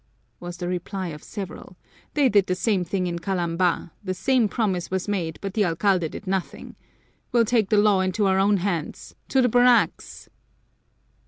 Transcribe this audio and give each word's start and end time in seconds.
was 0.39 0.57
the 0.57 0.67
reply 0.67 1.09
of 1.09 1.21
several. 1.23 1.77
"They 2.15 2.27
did 2.27 2.47
the 2.47 2.55
same 2.55 2.83
thing 2.83 3.05
in 3.05 3.19
Kalamba, 3.19 3.91
the 4.03 4.15
same 4.15 4.49
promise 4.49 4.89
was 4.89 5.07
made, 5.07 5.37
but 5.43 5.53
the 5.53 5.63
alcalde 5.63 6.09
did 6.09 6.25
nothing. 6.25 6.75
We'll 7.31 7.45
take 7.45 7.69
the 7.69 7.77
law 7.77 7.99
into 7.99 8.25
our 8.25 8.39
own 8.39 8.57
hands! 8.57 9.13
To 9.27 9.43
the 9.43 9.49
barracks!" 9.49 10.27